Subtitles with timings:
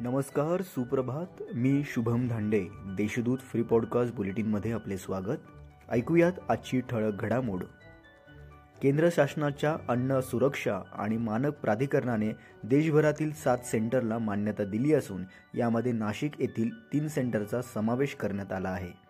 [0.00, 1.42] नमस्कार सुप्रभात.
[1.54, 5.36] मी शुभम धांडे देशदूत फ्री पॉडकास्ट बुलेटिनमध्ये आपले स्वागत.
[5.90, 7.64] ऐकूयात आजची ठळक घडामोड.
[8.82, 12.32] केंद्र शासनाच्या अन्न सुरक्षा आणि मानक प्राधिकरणाने
[12.64, 15.22] देशभरातील सात सेंटरला मान्यता दिली असून
[15.54, 19.09] यामध्ये नाशिक येथील तीन सेंटरचा समावेश करण्यात आला आहे.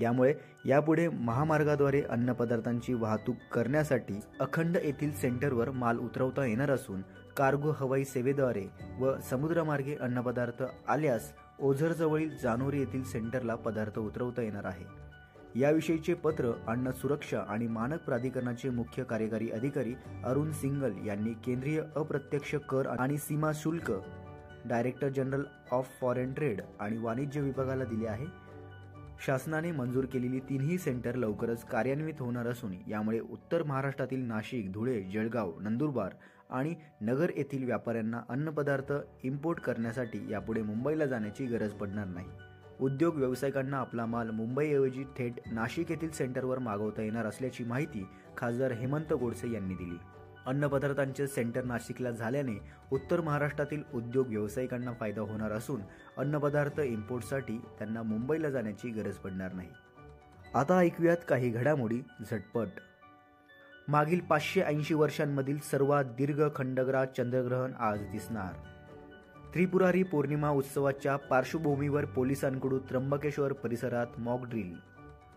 [0.00, 0.34] यामुळे
[0.64, 7.00] यापुढे महामार्गाद्वारे अन्नपदार्थांची वाहतूक करण्यासाठी अखंड येथील सेंटरवर माल उतरवता येणार असून
[7.36, 8.66] कार्गो हवाई सेवेद्वारे
[9.00, 14.84] व समुद्रमार्गे अन्नपदार्थ आल्यास ओझरजवळील जानोरी येथील सेंटरला पदार्थ उतरवता येणार आहे.
[15.60, 22.54] याविषयीचे पत्र अन्न सुरक्षा आणि मानक प्राधिकरणाचे मुख्य कार्यकारी अधिकारी अरुण सिंगल यांनी केंद्रीय अप्रत्यक्ष
[22.54, 23.92] कर आणि सीमा शुल्क
[24.64, 28.26] director general of foreign trade आणि वाणिज्य विभागाला दिले आहे.
[29.20, 35.52] शासनाने मंजूर केलेली तीनही सेंटर लवकरच कार्यान्वित होणार असून यामुळे उत्तर महाराष्ट्रातील नाशिक धुळे जळगाव
[35.60, 36.14] नंदुरबार
[36.50, 42.26] आणि नगर येथील व्यापाऱ्यांना अन्नपदार्थ इम्पोर्ट करण्यासाठी यापुढे मुंबईला जाण्याची गरज पडणार नाही.
[42.80, 49.12] उद्योग व्यावसायिकांना आपला माल मुंबईऐवजी थेट नाशिक येथील सेंटरवर मागवता येणार असल्याची माहिती खासदार हेमंत
[49.12, 49.96] गोडसे यांनी दिली.
[50.46, 52.58] अन्नपदार्थांचे सेंटर नाशिकला झाल्याने
[52.92, 55.80] उत्तर महाराष्ट्रातील उद्योग व्यावसायिकांना फायदा होणार असून
[56.18, 59.68] अन्नपदार्थ इम्पोर्टसाठी त्यांना मुंबईला जाण्याची गरज पडणार नाही.
[60.54, 62.68] आता ऐकूयात काही घडामोडी झटपट.
[63.88, 68.52] मागील पाचशे ऐंशी वर्षांमधील सर्वात दीर्घ खंडग्रा चंद्रग्रहण आज दिसणार.
[69.54, 74.74] त्रिपुरारी पौर्णिमा उत्सवाच्या पार्श्वभूमीवर पोलिसांकडून त्र्यंबकेश्वर परिसरात मॉक ड्रिल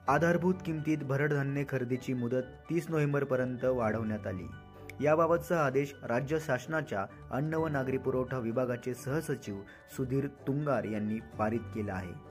[0.08, 4.48] आधारभूत किमतीत भरडधान्य खरेदीची मुदत तीस नोव्हेंबरपर्यंत वाढवण्यात आली.
[5.02, 9.62] याबाबतचा आदेश राज्य शासनाच्या अन्न व नागरी पुरवठा विभागाचे सहसचिव
[9.98, 12.30] सुधीर तुंगार यांनी पारित केला आहे.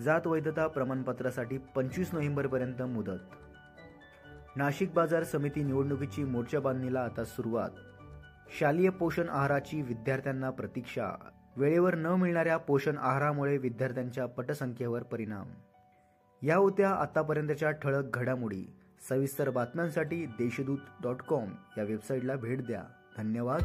[0.00, 3.18] जात वैधता प्रमाणपत्रासाठी पंचवीस नोव्हेंबरपर्यंत मुदत.
[4.56, 7.70] नाशिक बाजार समिती निवडणुकीची मोर्चा बांधणीला आता सुरुवात.
[8.60, 15.46] शालेय पोषण आहाराची विद्यार्थ्यांना प्रतीक्षा वेळेवर न मिळणाऱ्या पोषण आहारामुळे विद्यार्थ्यांच्या पटसंख्येवर परिणाम.
[16.42, 18.78] या होत्या आतापर्यंतच्या ठळक घडामोडी.
[19.08, 21.48] सविस्तर बातम्यांसाठी देशदूत डॉट कॉम
[21.78, 22.82] या वेबसाईटला भेट द्या.
[23.18, 23.62] धन्यवाद.